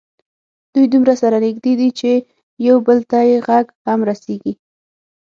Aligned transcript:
دوی 0.73 0.85
دومره 0.93 1.13
سره 1.21 1.37
نږدې 1.45 1.73
دي 1.79 1.89
چې 1.99 2.11
یو 2.67 2.75
بل 2.87 2.99
ته 3.11 3.19
یې 3.29 3.37
غږ 3.47 3.65
هم 3.87 3.99
رسېږي. 4.09 4.53